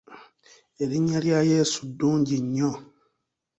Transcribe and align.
Erinnya 0.81 1.19
lya 1.23 1.39
Yesu 1.51 1.79
ddungi 1.89 2.37
nnyo. 2.43 2.71